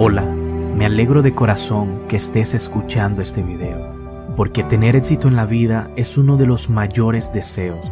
Hola, 0.00 0.22
me 0.22 0.86
alegro 0.86 1.22
de 1.22 1.34
corazón 1.34 2.02
que 2.08 2.14
estés 2.14 2.54
escuchando 2.54 3.20
este 3.20 3.42
video, 3.42 4.32
porque 4.36 4.62
tener 4.62 4.94
éxito 4.94 5.26
en 5.26 5.34
la 5.34 5.44
vida 5.44 5.90
es 5.96 6.16
uno 6.16 6.36
de 6.36 6.46
los 6.46 6.70
mayores 6.70 7.32
deseos. 7.32 7.90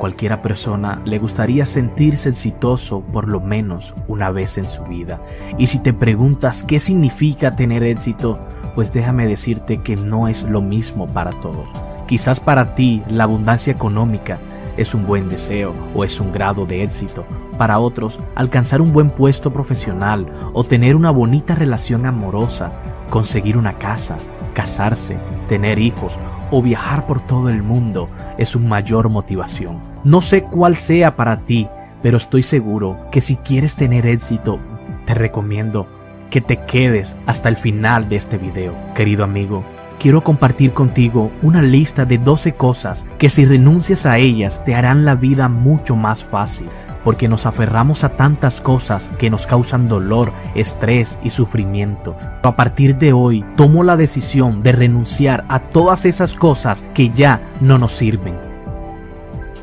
Cualquiera 0.00 0.42
persona 0.42 1.00
le 1.04 1.20
gustaría 1.20 1.64
sentirse 1.64 2.30
exitoso 2.30 3.02
por 3.02 3.28
lo 3.28 3.38
menos 3.38 3.94
una 4.08 4.32
vez 4.32 4.58
en 4.58 4.68
su 4.68 4.82
vida. 4.82 5.22
Y 5.58 5.68
si 5.68 5.78
te 5.78 5.92
preguntas 5.92 6.64
qué 6.64 6.80
significa 6.80 7.54
tener 7.54 7.84
éxito, 7.84 8.44
pues 8.74 8.92
déjame 8.92 9.28
decirte 9.28 9.78
que 9.78 9.94
no 9.94 10.26
es 10.26 10.42
lo 10.42 10.60
mismo 10.60 11.06
para 11.06 11.38
todos. 11.38 11.68
Quizás 12.08 12.40
para 12.40 12.74
ti 12.74 13.00
la 13.08 13.24
abundancia 13.24 13.72
económica 13.72 14.40
es 14.76 14.94
un 14.94 15.06
buen 15.06 15.28
deseo 15.28 15.74
o 15.94 16.04
es 16.04 16.20
un 16.20 16.32
grado 16.32 16.66
de 16.66 16.82
éxito. 16.82 17.24
Para 17.58 17.78
otros, 17.78 18.18
alcanzar 18.34 18.80
un 18.80 18.92
buen 18.92 19.10
puesto 19.10 19.52
profesional 19.52 20.26
o 20.52 20.64
tener 20.64 20.96
una 20.96 21.10
bonita 21.10 21.54
relación 21.54 22.06
amorosa, 22.06 22.72
conseguir 23.10 23.56
una 23.56 23.74
casa, 23.74 24.16
casarse, 24.54 25.16
tener 25.48 25.78
hijos 25.78 26.18
o 26.50 26.62
viajar 26.62 27.06
por 27.06 27.20
todo 27.20 27.48
el 27.48 27.62
mundo 27.62 28.08
es 28.38 28.54
una 28.54 28.68
mayor 28.68 29.08
motivación. 29.08 29.80
No 30.04 30.20
sé 30.20 30.44
cuál 30.44 30.76
sea 30.76 31.16
para 31.16 31.38
ti, 31.38 31.68
pero 32.02 32.16
estoy 32.16 32.42
seguro 32.42 32.98
que 33.10 33.20
si 33.20 33.36
quieres 33.36 33.76
tener 33.76 34.06
éxito, 34.06 34.58
te 35.06 35.14
recomiendo 35.14 35.86
que 36.30 36.40
te 36.40 36.64
quedes 36.64 37.16
hasta 37.26 37.48
el 37.48 37.56
final 37.56 38.08
de 38.08 38.16
este 38.16 38.38
video. 38.38 38.74
Querido 38.94 39.24
amigo, 39.24 39.64
quiero 39.98 40.22
compartir 40.24 40.72
contigo 40.72 41.30
una 41.42 41.62
lista 41.62 42.04
de 42.04 42.18
12 42.18 42.52
cosas 42.54 43.04
que 43.18 43.30
si 43.30 43.44
renuncias 43.44 44.06
a 44.06 44.18
ellas 44.18 44.64
te 44.64 44.74
harán 44.74 45.04
la 45.04 45.14
vida 45.14 45.48
mucho 45.48 45.96
más 45.96 46.24
fácil, 46.24 46.68
porque 47.04 47.28
nos 47.28 47.46
aferramos 47.46 48.04
a 48.04 48.10
tantas 48.10 48.60
cosas 48.60 49.10
que 49.18 49.30
nos 49.30 49.46
causan 49.46 49.88
dolor, 49.88 50.32
estrés 50.54 51.18
y 51.22 51.30
sufrimiento. 51.30 52.16
A 52.42 52.56
partir 52.56 52.96
de 52.96 53.12
hoy 53.12 53.44
tomo 53.56 53.82
la 53.82 53.96
decisión 53.96 54.62
de 54.62 54.72
renunciar 54.72 55.44
a 55.48 55.60
todas 55.60 56.06
esas 56.06 56.34
cosas 56.34 56.84
que 56.94 57.10
ya 57.10 57.42
no 57.60 57.78
nos 57.78 57.92
sirven. 57.92 58.36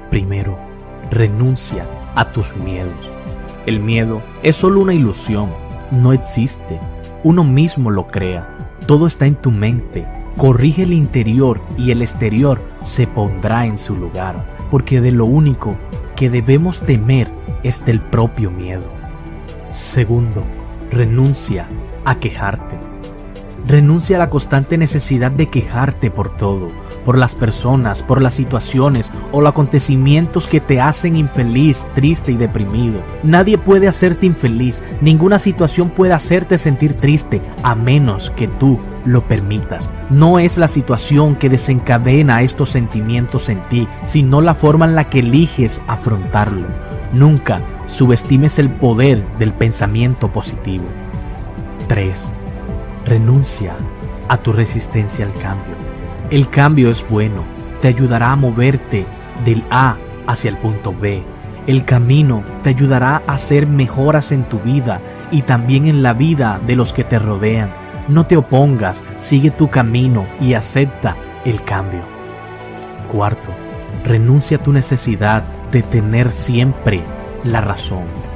Primero, 0.09 0.57
renuncia 1.11 1.85
a 2.15 2.31
tus 2.31 2.55
miedos. 2.55 3.09
El 3.65 3.79
miedo 3.79 4.21
es 4.43 4.55
solo 4.55 4.81
una 4.81 4.93
ilusión, 4.93 5.49
no 5.91 6.13
existe. 6.13 6.79
Uno 7.23 7.43
mismo 7.43 7.91
lo 7.91 8.07
crea. 8.07 8.47
Todo 8.85 9.07
está 9.07 9.25
en 9.25 9.35
tu 9.35 9.51
mente. 9.51 10.07
Corrige 10.39 10.83
el 10.83 10.93
interior 10.93 11.59
y 11.77 11.91
el 11.91 12.01
exterior 12.01 12.61
se 12.85 13.07
pondrá 13.07 13.65
en 13.65 13.77
su 13.77 13.97
lugar, 13.97 14.45
porque 14.71 15.01
de 15.01 15.11
lo 15.11 15.25
único 15.25 15.75
que 16.15 16.29
debemos 16.29 16.79
temer 16.79 17.27
es 17.61 17.85
del 17.85 17.99
propio 17.99 18.49
miedo. 18.49 18.89
Segundo, 19.73 20.41
renuncia 20.91 21.67
a 22.05 22.15
quejarte. 22.15 22.77
Renuncia 23.67 24.15
a 24.15 24.19
la 24.19 24.29
constante 24.29 24.77
necesidad 24.77 25.31
de 25.31 25.47
quejarte 25.47 26.09
por 26.09 26.35
todo, 26.35 26.69
por 27.05 27.17
las 27.17 27.35
personas, 27.35 28.01
por 28.01 28.21
las 28.21 28.33
situaciones 28.33 29.11
o 29.31 29.41
los 29.41 29.51
acontecimientos 29.51 30.47
que 30.47 30.59
te 30.59 30.81
hacen 30.81 31.15
infeliz, 31.15 31.85
triste 31.93 32.31
y 32.31 32.35
deprimido. 32.35 33.01
Nadie 33.23 33.57
puede 33.57 33.87
hacerte 33.87 34.25
infeliz, 34.25 34.83
ninguna 35.01 35.39
situación 35.39 35.89
puede 35.89 36.13
hacerte 36.13 36.57
sentir 36.57 36.93
triste 36.93 37.41
a 37.63 37.75
menos 37.75 38.31
que 38.35 38.47
tú 38.47 38.79
lo 39.05 39.21
permitas. 39.21 39.89
No 40.09 40.39
es 40.39 40.57
la 40.57 40.67
situación 40.67 41.35
que 41.35 41.49
desencadena 41.49 42.41
estos 42.41 42.69
sentimientos 42.69 43.49
en 43.49 43.61
ti, 43.69 43.87
sino 44.05 44.41
la 44.41 44.55
forma 44.55 44.85
en 44.85 44.95
la 44.95 45.09
que 45.09 45.19
eliges 45.19 45.81
afrontarlo. 45.87 46.67
Nunca 47.13 47.61
subestimes 47.87 48.59
el 48.59 48.69
poder 48.69 49.25
del 49.37 49.51
pensamiento 49.51 50.29
positivo. 50.31 50.85
3. 51.87 52.33
Renuncia 53.05 53.75
a 54.27 54.37
tu 54.37 54.51
resistencia 54.53 55.25
al 55.25 55.33
cambio. 55.33 55.75
El 56.29 56.49
cambio 56.49 56.89
es 56.89 57.07
bueno, 57.07 57.43
te 57.81 57.87
ayudará 57.87 58.31
a 58.31 58.35
moverte 58.35 59.05
del 59.45 59.63
A 59.71 59.95
hacia 60.27 60.49
el 60.49 60.57
punto 60.57 60.93
B. 60.93 61.23
El 61.65 61.85
camino 61.85 62.43
te 62.61 62.69
ayudará 62.69 63.23
a 63.25 63.33
hacer 63.33 63.67
mejoras 63.67 64.31
en 64.31 64.43
tu 64.43 64.59
vida 64.59 65.01
y 65.31 65.43
también 65.43 65.87
en 65.87 66.03
la 66.03 66.13
vida 66.13 66.59
de 66.65 66.75
los 66.75 66.93
que 66.93 67.03
te 67.03 67.19
rodean. 67.19 67.71
No 68.07 68.25
te 68.25 68.37
opongas, 68.37 69.03
sigue 69.17 69.51
tu 69.51 69.69
camino 69.69 70.25
y 70.41 70.53
acepta 70.53 71.15
el 71.45 71.63
cambio. 71.63 72.01
Cuarto, 73.07 73.51
renuncia 74.03 74.57
a 74.57 74.63
tu 74.63 74.73
necesidad 74.73 75.43
de 75.71 75.83
tener 75.83 76.33
siempre 76.33 77.01
la 77.43 77.61
razón. 77.61 78.28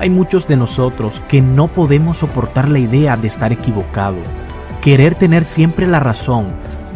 Hay 0.00 0.08
muchos 0.08 0.48
de 0.48 0.56
nosotros 0.56 1.20
que 1.28 1.42
no 1.42 1.68
podemos 1.68 2.16
soportar 2.16 2.70
la 2.70 2.78
idea 2.78 3.18
de 3.18 3.28
estar 3.28 3.52
equivocado. 3.52 4.16
Querer 4.80 5.14
tener 5.14 5.44
siempre 5.44 5.86
la 5.86 6.00
razón, 6.00 6.46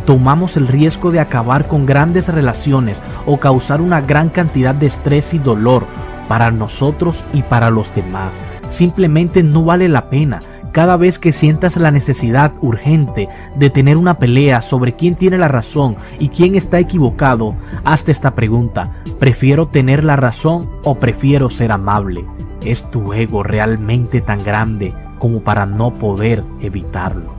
tomamos 0.06 0.56
el 0.56 0.66
riesgo 0.66 1.10
de 1.10 1.20
acabar 1.20 1.68
con 1.68 1.84
grandes 1.84 2.28
relaciones 2.28 3.02
o 3.26 3.36
causar 3.38 3.82
una 3.82 4.00
gran 4.00 4.30
cantidad 4.30 4.74
de 4.74 4.86
estrés 4.86 5.34
y 5.34 5.38
dolor 5.38 5.84
para 6.28 6.50
nosotros 6.50 7.24
y 7.34 7.42
para 7.42 7.68
los 7.68 7.94
demás. 7.94 8.40
Simplemente 8.68 9.42
no 9.42 9.64
vale 9.64 9.90
la 9.90 10.08
pena. 10.08 10.40
Cada 10.72 10.96
vez 10.96 11.18
que 11.18 11.32
sientas 11.32 11.76
la 11.76 11.90
necesidad 11.90 12.54
urgente 12.62 13.28
de 13.54 13.68
tener 13.68 13.98
una 13.98 14.18
pelea 14.18 14.62
sobre 14.62 14.94
quién 14.94 15.14
tiene 15.14 15.36
la 15.36 15.48
razón 15.48 15.96
y 16.18 16.30
quién 16.30 16.54
está 16.54 16.78
equivocado, 16.78 17.54
hazte 17.84 18.12
esta 18.12 18.34
pregunta. 18.34 18.94
¿Prefiero 19.20 19.68
tener 19.68 20.04
la 20.04 20.16
razón 20.16 20.70
o 20.84 20.94
prefiero 20.94 21.50
ser 21.50 21.70
amable? 21.70 22.24
¿Es 22.64 22.90
tu 22.90 23.12
ego 23.12 23.42
realmente 23.42 24.20
tan 24.22 24.42
grande 24.42 24.94
como 25.18 25.40
para 25.40 25.66
no 25.66 25.92
poder 25.92 26.42
evitarlo? 26.62 27.34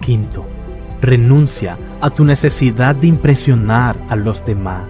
Quinto, 0.00 0.46
renuncia 1.02 1.76
a 2.00 2.10
tu 2.10 2.24
necesidad 2.24 2.96
de 2.96 3.08
impresionar 3.08 3.96
a 4.08 4.16
los 4.16 4.44
demás. 4.46 4.84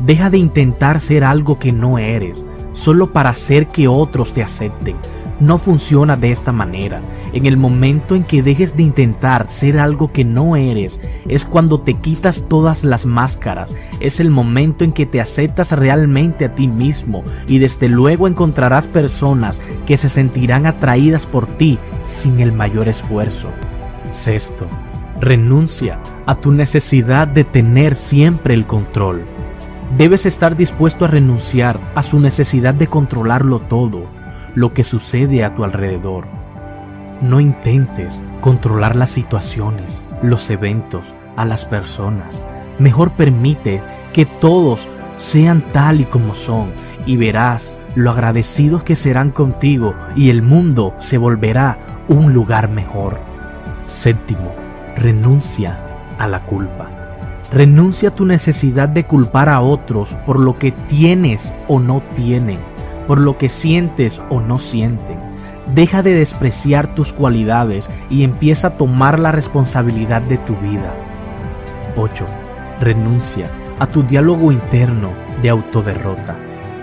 Deja 0.00 0.28
de 0.28 0.38
intentar 0.38 1.00
ser 1.00 1.24
algo 1.24 1.58
que 1.58 1.72
no 1.72 1.98
eres. 1.98 2.44
solo 2.72 3.10
para 3.10 3.30
hacer 3.30 3.68
que 3.68 3.88
otros 3.88 4.34
te 4.34 4.42
acepten. 4.42 4.96
No 5.38 5.58
funciona 5.58 6.16
de 6.16 6.30
esta 6.30 6.50
manera. 6.50 7.00
En 7.34 7.44
el 7.44 7.58
momento 7.58 8.14
en 8.14 8.24
que 8.24 8.42
dejes 8.42 8.74
de 8.74 8.82
intentar 8.82 9.48
ser 9.48 9.78
algo 9.78 10.10
que 10.10 10.24
no 10.24 10.56
eres, 10.56 10.98
es 11.28 11.44
cuando 11.44 11.80
te 11.80 11.94
quitas 11.94 12.44
todas 12.48 12.84
las 12.84 13.04
máscaras. 13.04 13.74
Es 14.00 14.18
el 14.18 14.30
momento 14.30 14.82
en 14.82 14.92
que 14.92 15.04
te 15.04 15.20
aceptas 15.20 15.72
realmente 15.72 16.46
a 16.46 16.54
ti 16.54 16.68
mismo 16.68 17.22
y 17.46 17.58
desde 17.58 17.90
luego 17.90 18.28
encontrarás 18.28 18.86
personas 18.86 19.60
que 19.86 19.98
se 19.98 20.08
sentirán 20.08 20.64
atraídas 20.64 21.26
por 21.26 21.46
ti 21.46 21.78
sin 22.04 22.40
el 22.40 22.52
mayor 22.52 22.88
esfuerzo. 22.88 23.48
Sexto, 24.10 24.66
renuncia 25.20 26.00
a 26.24 26.36
tu 26.36 26.50
necesidad 26.50 27.28
de 27.28 27.44
tener 27.44 27.94
siempre 27.94 28.54
el 28.54 28.66
control. 28.66 29.22
Debes 29.98 30.24
estar 30.24 30.56
dispuesto 30.56 31.04
a 31.04 31.08
renunciar 31.08 31.78
a 31.94 32.02
su 32.02 32.20
necesidad 32.20 32.72
de 32.72 32.86
controlarlo 32.86 33.58
todo 33.58 34.16
lo 34.56 34.72
que 34.72 34.84
sucede 34.84 35.44
a 35.44 35.54
tu 35.54 35.64
alrededor. 35.64 36.24
No 37.20 37.40
intentes 37.40 38.22
controlar 38.40 38.96
las 38.96 39.10
situaciones, 39.10 40.00
los 40.22 40.48
eventos, 40.50 41.14
a 41.36 41.44
las 41.44 41.66
personas. 41.66 42.42
Mejor 42.78 43.12
permite 43.12 43.82
que 44.14 44.24
todos 44.24 44.88
sean 45.18 45.62
tal 45.72 46.00
y 46.00 46.04
como 46.04 46.34
son 46.34 46.70
y 47.04 47.18
verás 47.18 47.74
lo 47.94 48.10
agradecidos 48.10 48.82
que 48.82 48.96
serán 48.96 49.30
contigo 49.30 49.94
y 50.16 50.30
el 50.30 50.40
mundo 50.40 50.94
se 51.00 51.18
volverá 51.18 51.78
un 52.08 52.32
lugar 52.32 52.70
mejor. 52.70 53.18
Séptimo, 53.84 54.54
renuncia 54.96 55.78
a 56.18 56.26
la 56.28 56.40
culpa. 56.40 56.88
Renuncia 57.52 58.08
a 58.08 58.14
tu 58.14 58.24
necesidad 58.24 58.88
de 58.88 59.04
culpar 59.04 59.50
a 59.50 59.60
otros 59.60 60.16
por 60.24 60.40
lo 60.40 60.58
que 60.58 60.72
tienes 60.72 61.52
o 61.68 61.78
no 61.78 62.00
tienen 62.14 62.75
por 63.06 63.18
lo 63.18 63.38
que 63.38 63.48
sientes 63.48 64.20
o 64.30 64.40
no 64.40 64.58
sienten. 64.58 65.18
Deja 65.74 66.02
de 66.02 66.14
despreciar 66.14 66.94
tus 66.94 67.12
cualidades 67.12 67.90
y 68.08 68.22
empieza 68.22 68.68
a 68.68 68.76
tomar 68.76 69.18
la 69.18 69.32
responsabilidad 69.32 70.22
de 70.22 70.38
tu 70.38 70.54
vida. 70.56 70.92
8. 71.96 72.26
Renuncia 72.80 73.50
a 73.78 73.86
tu 73.86 74.02
diálogo 74.02 74.52
interno 74.52 75.10
de 75.42 75.50
autoderrota. 75.50 76.36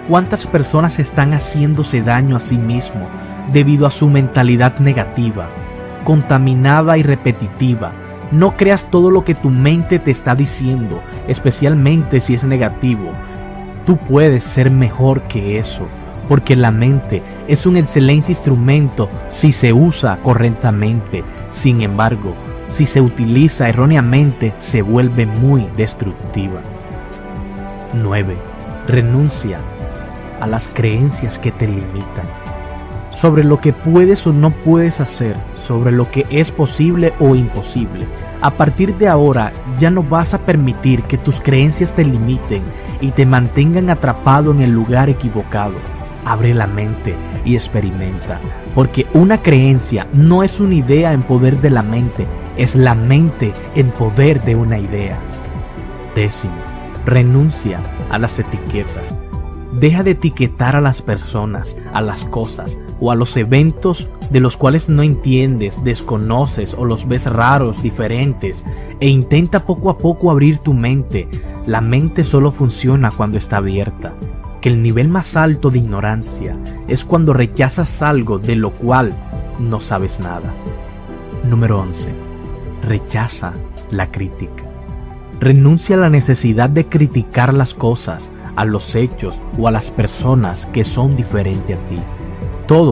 ¿Cuántas 0.10 0.46
personas 0.46 1.00
están 1.00 1.34
haciéndose 1.34 2.02
daño 2.02 2.36
a 2.36 2.42
sí 2.42 2.58
mismo 2.58 3.08
debido 3.54 3.88
a 3.88 3.92
su 3.92 4.10
mentalidad 4.10 4.80
negativa, 4.80 5.48
contaminada 6.04 6.98
y 6.98 7.04
repetitiva? 7.04 7.94
No 8.32 8.58
creas 8.58 8.86
todo 8.86 9.12
lo 9.12 9.24
que 9.24 9.36
tu 9.36 9.50
mente 9.50 10.00
te 10.00 10.12
está 10.12 10.36
diciendo, 10.36 11.02
especialmente 11.28 12.20
si 12.20 12.34
es 12.34 12.44
negativo. 12.44 13.12
Tú 13.86 13.96
puedes 13.98 14.44
ser 14.44 14.72
mejor 14.72 15.22
que 15.24 15.58
eso 15.58 15.88
porque 16.28 16.56
la 16.56 16.72
mente 16.72 17.22
es 17.48 17.66
un 17.66 17.78
excelente 17.78 18.32
instrumento 18.32 19.10
si 19.30 19.52
se 19.52 19.74
usa 19.74 20.20
correctamente. 20.22 21.24
Sin 21.50 21.82
embargo, 21.82 22.34
si 22.70 22.86
se 22.86 23.02
utiliza 23.02 23.70
erróneamente, 23.70 24.54
se 24.58 24.82
vuelve 24.82 25.26
muy 25.26 25.68
destructiva. 25.78 26.62
9. 27.94 28.38
Renuncia 28.88 29.60
a 30.40 30.48
las 30.48 30.68
creencias 30.74 31.38
que 31.38 31.52
te 31.52 31.68
limitan. 31.68 32.26
Sobre 33.12 33.44
lo 33.44 33.60
que 33.60 33.74
puedes 33.74 34.26
o 34.26 34.34
no 34.34 34.50
puedes 34.50 35.00
hacer, 35.00 35.38
sobre 35.56 35.92
lo 35.92 36.10
que 36.10 36.26
es 36.32 36.52
posible 36.52 37.14
o 37.20 37.36
imposible. 37.36 38.08
A 38.42 38.50
partir 38.50 38.98
de 38.98 39.08
ahora 39.08 39.54
ya 39.78 39.92
no 39.92 40.02
vas 40.02 40.34
a 40.34 40.40
permitir 40.40 41.04
que 41.04 41.18
tus 41.18 41.40
creencias 41.40 41.94
te 41.94 42.04
limiten 42.04 42.64
y 43.00 43.12
te 43.12 43.26
mantengan 43.26 43.92
atrapado 43.92 44.52
en 44.52 44.62
el 44.62 44.72
lugar 44.72 45.10
equivocado 45.10 45.93
abre 46.26 46.54
la 46.54 46.68
mente 46.68 47.16
y 47.46 47.56
experimenta. 47.56 48.40
Porque 48.76 49.06
una 49.14 49.42
creencia 49.42 50.08
no 50.14 50.44
es 50.44 50.60
una 50.60 50.76
idea 50.76 51.14
en 51.14 51.24
poder 51.24 51.62
de 51.62 51.70
la 51.70 51.84
mente, 51.84 52.26
es 52.58 52.76
la 52.76 52.96
mente 52.96 53.54
en 53.76 53.92
poder 53.92 54.44
de 54.44 54.56
una 54.56 54.80
idea. 54.80 55.20
Décimo, 56.16 56.54
renuncia 57.06 57.80
a 58.10 58.20
las 58.20 58.40
etiquetas. 58.40 59.16
Deja 59.74 60.04
de 60.04 60.12
etiquetar 60.12 60.76
a 60.76 60.82
las 60.82 61.02
personas, 61.02 61.76
a 61.94 62.02
las 62.02 62.26
cosas 62.26 62.78
o 63.00 63.12
a 63.12 63.16
los 63.16 63.36
eventos 63.38 64.08
de 64.30 64.40
los 64.40 64.56
cuales 64.56 64.88
no 64.88 65.02
entiendes, 65.02 65.84
desconoces 65.84 66.76
o 66.76 66.86
los 66.86 67.08
ves 67.08 67.26
raros, 67.26 67.82
diferentes, 67.82 68.64
e 69.00 69.08
intenta 69.08 69.66
poco 69.66 69.90
a 69.90 69.98
poco 69.98 70.30
abrir 70.30 70.60
tu 70.60 70.74
mente. 70.74 71.28
La 71.66 71.82
mente 71.82 72.24
solo 72.24 72.52
funciona 72.52 73.12
cuando 73.12 73.38
está 73.38 73.58
abierta 73.58 74.14
que 74.64 74.70
el 74.70 74.82
nivel 74.82 75.10
más 75.10 75.36
alto 75.36 75.70
de 75.72 75.80
ignorancia 75.80 76.58
es 76.88 77.04
cuando 77.04 77.34
rechazas 77.34 78.02
algo 78.02 78.40
de 78.40 78.56
lo 78.56 78.72
cual 78.74 79.14
no 79.60 79.82
sabes 79.82 80.22
nada. 80.22 80.56
Número 81.44 81.82
11. 81.82 82.10
Rechaza 82.82 83.54
la 83.92 84.10
crítica. 84.10 84.64
Renuncia 85.42 85.98
a 85.98 86.00
la 86.00 86.10
necesidad 86.10 86.70
de 86.70 86.88
criticar 86.88 87.54
las 87.54 87.74
cosas, 87.74 88.32
a 88.56 88.64
los 88.64 88.96
hechos 88.96 89.36
o 89.60 89.68
a 89.68 89.72
las 89.72 89.92
personas 89.92 90.66
que 90.68 90.86
son 90.86 91.18
diferentes 91.18 91.78
a 91.78 91.90
ti. 91.90 92.00
Todo. 92.66 92.92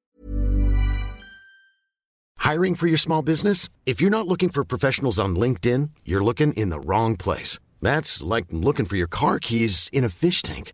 Hiring 2.40 2.76
for 2.76 2.90
your 2.90 3.00
small 3.00 3.24
business? 3.24 3.70
If 3.86 4.02
you're 4.02 4.12
not 4.12 4.28
looking 4.28 4.50
for 4.50 4.66
professionals 4.66 5.20
on 5.20 5.38
LinkedIn, 5.38 5.92
you're 6.04 6.22
looking 6.22 6.52
in 6.58 6.70
the 6.70 6.82
wrong 6.82 7.16
place. 7.16 7.60
That's 7.82 8.22
like 8.22 8.48
looking 8.52 8.86
for 8.86 8.98
your 8.98 9.08
car 9.08 9.40
keys 9.40 9.90
in 9.94 10.04
a 10.04 10.10
fish 10.10 10.42
tank. 10.42 10.74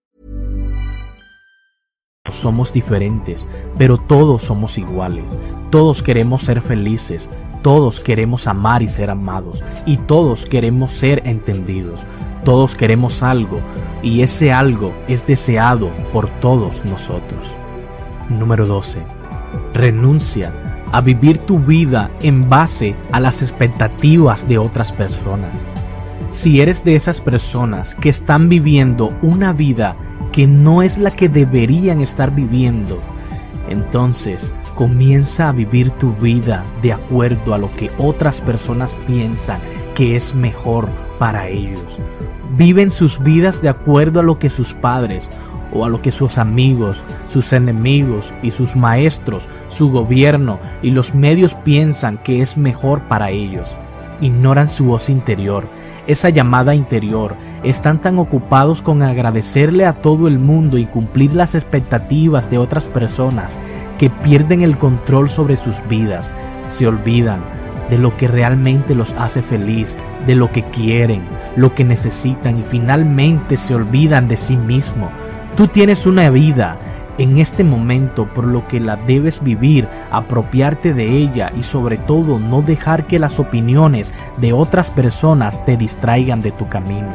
Somos 2.41 2.73
diferentes, 2.73 3.45
pero 3.77 3.99
todos 3.99 4.41
somos 4.41 4.79
iguales. 4.79 5.37
Todos 5.69 6.01
queremos 6.01 6.41
ser 6.41 6.63
felices, 6.63 7.29
todos 7.61 7.99
queremos 7.99 8.47
amar 8.47 8.81
y 8.81 8.87
ser 8.87 9.11
amados, 9.11 9.63
y 9.85 9.97
todos 9.97 10.45
queremos 10.45 10.91
ser 10.91 11.21
entendidos. 11.25 12.01
Todos 12.43 12.73
queremos 12.73 13.21
algo, 13.21 13.59
y 14.01 14.21
ese 14.23 14.51
algo 14.51 14.91
es 15.07 15.27
deseado 15.27 15.91
por 16.11 16.29
todos 16.29 16.83
nosotros. 16.83 17.53
Número 18.29 18.65
12. 18.65 18.97
Renuncia 19.75 20.51
a 20.91 20.99
vivir 21.01 21.37
tu 21.37 21.59
vida 21.59 22.09
en 22.23 22.49
base 22.49 22.95
a 23.11 23.19
las 23.19 23.43
expectativas 23.43 24.47
de 24.47 24.57
otras 24.57 24.91
personas. 24.91 25.63
Si 26.31 26.59
eres 26.59 26.83
de 26.83 26.95
esas 26.95 27.21
personas 27.21 27.93
que 27.93 28.09
están 28.09 28.49
viviendo 28.49 29.13
una 29.21 29.53
vida 29.53 29.95
que 30.31 30.47
no 30.47 30.81
es 30.81 30.97
la 30.97 31.11
que 31.11 31.29
deberían 31.29 32.01
estar 32.01 32.33
viviendo, 32.33 32.99
entonces 33.69 34.53
comienza 34.75 35.49
a 35.49 35.51
vivir 35.51 35.91
tu 35.91 36.13
vida 36.13 36.65
de 36.81 36.93
acuerdo 36.93 37.53
a 37.53 37.57
lo 37.57 37.73
que 37.75 37.91
otras 37.97 38.41
personas 38.41 38.95
piensan 39.07 39.59
que 39.95 40.15
es 40.15 40.33
mejor 40.33 40.89
para 41.19 41.47
ellos. 41.47 41.81
Viven 42.57 42.91
sus 42.91 43.21
vidas 43.21 43.61
de 43.61 43.69
acuerdo 43.69 44.19
a 44.19 44.23
lo 44.23 44.39
que 44.39 44.49
sus 44.49 44.73
padres 44.73 45.29
o 45.73 45.85
a 45.85 45.89
lo 45.89 46.01
que 46.01 46.11
sus 46.11 46.37
amigos, 46.37 47.01
sus 47.29 47.53
enemigos 47.53 48.33
y 48.41 48.51
sus 48.51 48.75
maestros, 48.75 49.47
su 49.69 49.91
gobierno 49.91 50.59
y 50.81 50.91
los 50.91 51.13
medios 51.13 51.53
piensan 51.53 52.17
que 52.17 52.41
es 52.41 52.57
mejor 52.57 53.01
para 53.03 53.31
ellos 53.31 53.75
ignoran 54.21 54.69
su 54.69 54.85
voz 54.85 55.09
interior, 55.09 55.67
esa 56.07 56.29
llamada 56.29 56.73
interior. 56.75 57.35
Están 57.63 57.99
tan 57.99 58.19
ocupados 58.19 58.81
con 58.81 59.01
agradecerle 59.01 59.85
a 59.85 59.93
todo 59.93 60.27
el 60.27 60.39
mundo 60.39 60.77
y 60.77 60.85
cumplir 60.85 61.33
las 61.33 61.55
expectativas 61.55 62.49
de 62.49 62.57
otras 62.57 62.87
personas 62.87 63.57
que 63.97 64.09
pierden 64.09 64.61
el 64.61 64.77
control 64.77 65.29
sobre 65.29 65.57
sus 65.57 65.85
vidas. 65.87 66.31
Se 66.69 66.87
olvidan 66.87 67.41
de 67.89 67.97
lo 67.97 68.15
que 68.15 68.27
realmente 68.27 68.95
los 68.95 69.13
hace 69.13 69.41
feliz, 69.41 69.97
de 70.25 70.35
lo 70.35 70.49
que 70.49 70.63
quieren, 70.63 71.23
lo 71.57 71.75
que 71.75 71.83
necesitan 71.83 72.59
y 72.59 72.63
finalmente 72.63 73.57
se 73.57 73.75
olvidan 73.75 74.27
de 74.27 74.37
sí 74.37 74.55
mismo. 74.55 75.09
Tú 75.57 75.67
tienes 75.67 76.05
una 76.05 76.29
vida 76.29 76.77
en 77.21 77.37
este 77.37 77.63
momento 77.63 78.25
por 78.25 78.47
lo 78.47 78.67
que 78.67 78.79
la 78.79 78.95
debes 78.95 79.43
vivir, 79.43 79.87
apropiarte 80.09 80.93
de 80.93 81.17
ella 81.17 81.51
y 81.57 81.61
sobre 81.61 81.97
todo 81.97 82.39
no 82.39 82.63
dejar 82.63 83.05
que 83.05 83.19
las 83.19 83.39
opiniones 83.39 84.11
de 84.37 84.53
otras 84.53 84.89
personas 84.89 85.63
te 85.63 85.77
distraigan 85.77 86.41
de 86.41 86.51
tu 86.51 86.67
camino. 86.67 87.13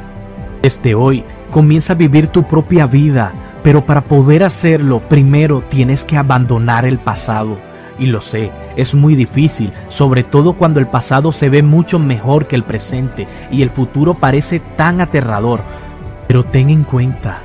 Desde 0.62 0.94
hoy 0.94 1.24
comienza 1.50 1.94
a 1.94 1.96
vivir 1.96 2.28
tu 2.28 2.44
propia 2.44 2.86
vida, 2.86 3.32
pero 3.64 3.84
para 3.84 4.00
poder 4.02 4.44
hacerlo 4.44 5.00
primero 5.00 5.60
tienes 5.62 6.04
que 6.04 6.16
abandonar 6.16 6.86
el 6.86 6.98
pasado. 6.98 7.58
Y 7.98 8.06
lo 8.06 8.20
sé, 8.20 8.52
es 8.76 8.94
muy 8.94 9.16
difícil, 9.16 9.72
sobre 9.88 10.22
todo 10.22 10.52
cuando 10.52 10.78
el 10.78 10.86
pasado 10.86 11.32
se 11.32 11.48
ve 11.48 11.62
mucho 11.62 11.98
mejor 11.98 12.46
que 12.46 12.54
el 12.54 12.62
presente 12.62 13.26
y 13.50 13.62
el 13.62 13.70
futuro 13.70 14.14
parece 14.14 14.60
tan 14.60 15.00
aterrador. 15.00 15.62
Pero 16.28 16.44
ten 16.44 16.70
en 16.70 16.84
cuenta 16.84 17.42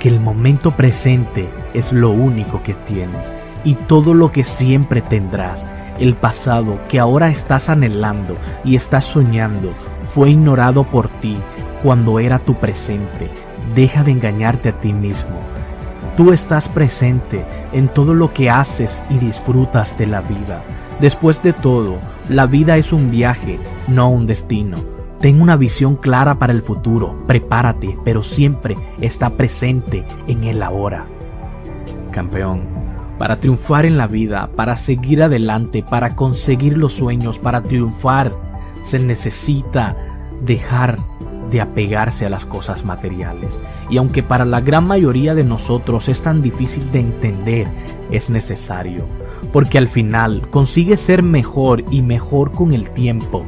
que 0.00 0.08
el 0.08 0.20
momento 0.20 0.72
presente 0.72 1.48
es 1.74 1.92
lo 1.92 2.10
único 2.10 2.62
que 2.62 2.74
tienes 2.74 3.32
y 3.64 3.74
todo 3.74 4.14
lo 4.14 4.30
que 4.30 4.44
siempre 4.44 5.00
tendrás. 5.00 5.66
El 5.98 6.14
pasado 6.14 6.78
que 6.88 6.98
ahora 6.98 7.28
estás 7.28 7.68
anhelando 7.68 8.36
y 8.64 8.76
estás 8.76 9.04
soñando 9.04 9.72
fue 10.14 10.30
ignorado 10.30 10.84
por 10.84 11.08
ti 11.20 11.36
cuando 11.82 12.18
era 12.20 12.38
tu 12.38 12.54
presente. 12.54 13.30
Deja 13.74 14.02
de 14.02 14.12
engañarte 14.12 14.68
a 14.68 14.78
ti 14.80 14.92
mismo. 14.92 15.36
Tú 16.16 16.32
estás 16.32 16.68
presente 16.68 17.44
en 17.72 17.88
todo 17.88 18.14
lo 18.14 18.32
que 18.32 18.48
haces 18.48 19.02
y 19.10 19.18
disfrutas 19.18 19.98
de 19.98 20.06
la 20.06 20.20
vida. 20.20 20.62
Después 21.00 21.42
de 21.42 21.52
todo, 21.52 21.98
la 22.28 22.46
vida 22.46 22.76
es 22.76 22.92
un 22.92 23.10
viaje, 23.10 23.58
no 23.86 24.08
un 24.08 24.26
destino. 24.26 24.95
Ten 25.20 25.40
una 25.40 25.56
visión 25.56 25.96
clara 25.96 26.38
para 26.38 26.52
el 26.52 26.62
futuro, 26.62 27.24
prepárate, 27.26 27.96
pero 28.04 28.22
siempre 28.22 28.76
está 29.00 29.30
presente 29.30 30.04
en 30.28 30.44
el 30.44 30.62
ahora. 30.62 31.06
Campeón, 32.10 32.62
para 33.18 33.36
triunfar 33.36 33.86
en 33.86 33.96
la 33.96 34.06
vida, 34.06 34.50
para 34.54 34.76
seguir 34.76 35.22
adelante, 35.22 35.82
para 35.82 36.14
conseguir 36.14 36.76
los 36.76 36.92
sueños, 36.92 37.38
para 37.38 37.62
triunfar, 37.62 38.32
se 38.82 38.98
necesita 38.98 39.96
dejar 40.42 40.98
de 41.50 41.60
apegarse 41.60 42.26
a 42.26 42.30
las 42.30 42.44
cosas 42.44 42.84
materiales. 42.84 43.58
Y 43.88 43.96
aunque 43.96 44.22
para 44.22 44.44
la 44.44 44.60
gran 44.60 44.86
mayoría 44.86 45.34
de 45.34 45.44
nosotros 45.44 46.08
es 46.08 46.20
tan 46.20 46.42
difícil 46.42 46.90
de 46.92 47.00
entender, 47.00 47.68
es 48.10 48.30
necesario, 48.30 49.06
porque 49.52 49.78
al 49.78 49.88
final 49.88 50.48
consigue 50.50 50.96
ser 50.96 51.22
mejor 51.22 51.84
y 51.90 52.02
mejor 52.02 52.52
con 52.52 52.72
el 52.72 52.90
tiempo. 52.90 53.44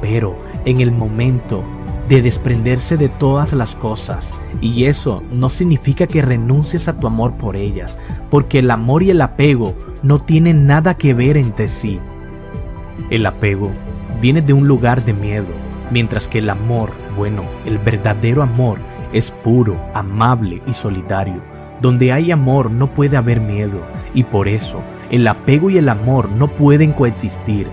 Pero 0.00 0.36
en 0.64 0.80
el 0.80 0.90
momento 0.90 1.62
de 2.08 2.20
desprenderse 2.20 2.96
de 2.96 3.08
todas 3.08 3.52
las 3.52 3.74
cosas, 3.74 4.34
y 4.60 4.84
eso 4.84 5.22
no 5.32 5.48
significa 5.48 6.06
que 6.06 6.22
renuncies 6.22 6.88
a 6.88 6.98
tu 6.98 7.06
amor 7.06 7.34
por 7.34 7.56
ellas, 7.56 7.98
porque 8.30 8.58
el 8.58 8.70
amor 8.70 9.02
y 9.02 9.10
el 9.10 9.20
apego 9.20 9.74
no 10.02 10.20
tienen 10.20 10.66
nada 10.66 10.94
que 10.94 11.14
ver 11.14 11.36
entre 11.36 11.68
sí. 11.68 11.98
El 13.10 13.24
apego 13.26 13.70
viene 14.20 14.42
de 14.42 14.52
un 14.52 14.68
lugar 14.68 15.04
de 15.04 15.14
miedo, 15.14 15.48
mientras 15.90 16.28
que 16.28 16.38
el 16.38 16.50
amor, 16.50 16.90
bueno, 17.16 17.42
el 17.64 17.78
verdadero 17.78 18.42
amor, 18.42 18.78
es 19.12 19.30
puro, 19.30 19.78
amable 19.94 20.60
y 20.66 20.72
solidario. 20.72 21.40
Donde 21.80 22.12
hay 22.12 22.30
amor 22.30 22.70
no 22.70 22.92
puede 22.92 23.16
haber 23.16 23.40
miedo, 23.40 23.80
y 24.12 24.24
por 24.24 24.48
eso 24.48 24.80
el 25.10 25.26
apego 25.26 25.70
y 25.70 25.78
el 25.78 25.88
amor 25.88 26.28
no 26.28 26.48
pueden 26.48 26.92
coexistir. 26.92 27.68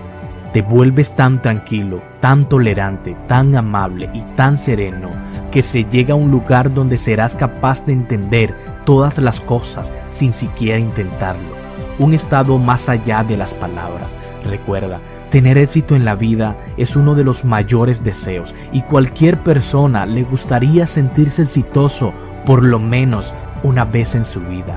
Te 0.52 0.60
vuelves 0.60 1.16
tan 1.16 1.40
tranquilo, 1.40 2.02
tan 2.20 2.48
tolerante, 2.48 3.16
tan 3.26 3.56
amable 3.56 4.10
y 4.12 4.20
tan 4.36 4.58
sereno 4.58 5.08
que 5.50 5.62
se 5.62 5.84
llega 5.84 6.12
a 6.12 6.16
un 6.16 6.30
lugar 6.30 6.72
donde 6.74 6.98
serás 6.98 7.34
capaz 7.34 7.86
de 7.86 7.94
entender 7.94 8.54
todas 8.84 9.18
las 9.18 9.40
cosas 9.40 9.92
sin 10.10 10.34
siquiera 10.34 10.78
intentarlo. 10.78 11.62
Un 11.98 12.12
estado 12.12 12.58
más 12.58 12.88
allá 12.88 13.24
de 13.24 13.36
las 13.36 13.54
palabras. 13.54 14.14
Recuerda, 14.44 15.00
Tener 15.32 15.56
éxito 15.56 15.96
en 15.96 16.04
la 16.04 16.14
vida 16.14 16.58
es 16.76 16.94
uno 16.94 17.14
de 17.14 17.24
los 17.24 17.46
mayores 17.46 18.04
deseos 18.04 18.54
y 18.70 18.82
cualquier 18.82 19.38
persona 19.38 20.04
le 20.04 20.24
gustaría 20.24 20.86
sentirse 20.86 21.40
exitoso 21.40 22.12
por 22.44 22.62
lo 22.62 22.78
menos 22.78 23.32
una 23.62 23.86
vez 23.86 24.14
en 24.14 24.26
su 24.26 24.40
vida. 24.40 24.76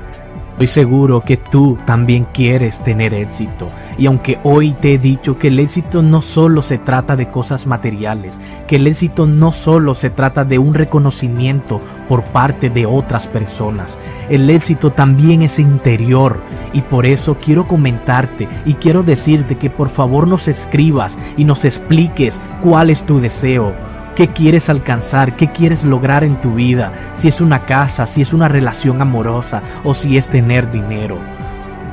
Estoy 0.56 0.68
seguro 0.68 1.20
que 1.20 1.36
tú 1.36 1.76
también 1.84 2.26
quieres 2.32 2.82
tener 2.82 3.12
éxito. 3.12 3.68
Y 3.98 4.06
aunque 4.06 4.38
hoy 4.42 4.72
te 4.72 4.94
he 4.94 4.98
dicho 4.98 5.36
que 5.36 5.48
el 5.48 5.58
éxito 5.58 6.00
no 6.00 6.22
solo 6.22 6.62
se 6.62 6.78
trata 6.78 7.14
de 7.14 7.28
cosas 7.28 7.66
materiales, 7.66 8.40
que 8.66 8.76
el 8.76 8.86
éxito 8.86 9.26
no 9.26 9.52
solo 9.52 9.94
se 9.94 10.08
trata 10.08 10.46
de 10.46 10.58
un 10.58 10.72
reconocimiento 10.72 11.82
por 12.08 12.24
parte 12.24 12.70
de 12.70 12.86
otras 12.86 13.26
personas, 13.26 13.98
el 14.30 14.48
éxito 14.48 14.92
también 14.92 15.42
es 15.42 15.58
interior. 15.58 16.40
Y 16.72 16.80
por 16.80 17.04
eso 17.04 17.36
quiero 17.38 17.68
comentarte 17.68 18.48
y 18.64 18.72
quiero 18.72 19.02
decirte 19.02 19.56
que 19.56 19.68
por 19.68 19.90
favor 19.90 20.26
nos 20.26 20.48
escribas 20.48 21.18
y 21.36 21.44
nos 21.44 21.66
expliques 21.66 22.40
cuál 22.62 22.88
es 22.88 23.02
tu 23.02 23.20
deseo 23.20 23.74
qué 24.16 24.28
quieres 24.28 24.70
alcanzar, 24.70 25.36
qué 25.36 25.52
quieres 25.52 25.84
lograr 25.84 26.24
en 26.24 26.40
tu 26.40 26.54
vida, 26.54 26.92
si 27.14 27.28
es 27.28 27.40
una 27.40 27.66
casa, 27.66 28.06
si 28.06 28.22
es 28.22 28.32
una 28.32 28.48
relación 28.48 29.00
amorosa 29.02 29.62
o 29.84 29.92
si 29.94 30.16
es 30.16 30.26
tener 30.26 30.70
dinero. 30.70 31.18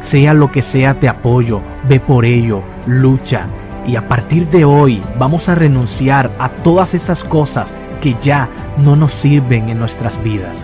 Sea 0.01 0.33
lo 0.33 0.49
que 0.51 0.61
sea, 0.61 0.95
te 0.99 1.09
apoyo, 1.09 1.61
ve 1.87 1.99
por 1.99 2.25
ello, 2.25 2.63
lucha. 2.87 3.47
Y 3.85 3.97
a 3.97 4.07
partir 4.07 4.49
de 4.49 4.63
hoy 4.63 5.01
vamos 5.19 5.49
a 5.49 5.55
renunciar 5.55 6.31
a 6.39 6.47
todas 6.49 6.93
esas 6.93 7.25
cosas 7.25 7.75
que 8.01 8.15
ya 8.21 8.47
no 8.77 8.95
nos 8.95 9.11
sirven 9.11 9.67
en 9.67 9.77
nuestras 9.77 10.21
vidas. 10.23 10.63